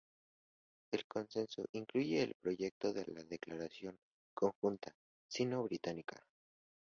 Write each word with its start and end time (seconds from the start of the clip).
El 0.91 1.05
consenso 1.05 1.63
incluye 1.73 2.23
el 2.23 2.33
proyecto 2.41 2.91
de 2.91 3.05
la 3.05 3.21
Declaración 3.23 3.99
Conjunta 4.33 4.95
Sino-Británica. 5.29 6.23